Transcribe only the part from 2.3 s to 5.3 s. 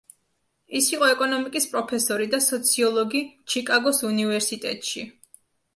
და სოციოლოგი ჩიკაგოს უნივერსიტეტში.